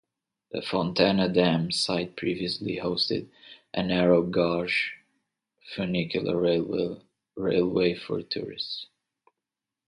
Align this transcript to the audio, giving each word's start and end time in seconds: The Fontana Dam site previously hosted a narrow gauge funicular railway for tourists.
The 0.51 0.63
Fontana 0.63 1.29
Dam 1.31 1.69
site 1.69 2.15
previously 2.15 2.77
hosted 2.77 3.27
a 3.71 3.83
narrow 3.83 4.23
gauge 4.23 4.93
funicular 5.75 6.41
railway 7.35 7.93
for 7.93 8.23
tourists. 8.23 8.87